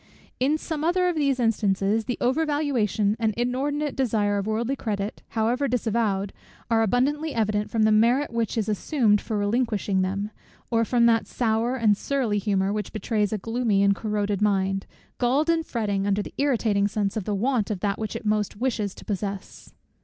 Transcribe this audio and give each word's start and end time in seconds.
In 0.39 0.57
some 0.57 0.83
other 0.83 1.07
of 1.09 1.15
these 1.15 1.39
instances, 1.39 2.05
the 2.05 2.17
over 2.19 2.43
valuation 2.43 3.15
and 3.19 3.35
inordinate 3.35 3.95
desire 3.95 4.39
of 4.39 4.47
worldly 4.47 4.75
credit, 4.75 5.21
however 5.37 5.67
disavowed, 5.67 6.33
are 6.71 6.81
abundantly 6.81 7.35
evident, 7.35 7.69
from 7.69 7.83
the 7.83 7.91
merit 7.91 8.33
which 8.33 8.57
is 8.57 8.67
assumed 8.67 9.21
for 9.21 9.37
relinquishing 9.37 10.01
them; 10.01 10.31
or 10.71 10.83
from 10.85 11.05
that 11.05 11.27
sour 11.27 11.75
and 11.75 11.95
surly 11.95 12.39
humour, 12.39 12.73
which 12.73 12.91
betrays 12.93 13.31
a 13.31 13.37
gloomy 13.37 13.83
and 13.83 13.95
a 13.95 13.99
corroded 13.99 14.41
mind, 14.41 14.87
galled 15.19 15.51
and 15.51 15.67
fretting 15.67 16.07
under 16.07 16.23
the 16.23 16.33
irritating 16.39 16.87
sense 16.87 17.15
of 17.15 17.25
the 17.25 17.35
want 17.35 17.69
of 17.69 17.81
that 17.81 17.99
which 17.99 18.15
it 18.15 18.25
most 18.25 18.55
wishes 18.57 18.95
to 18.95 19.05
possess. 19.05 19.71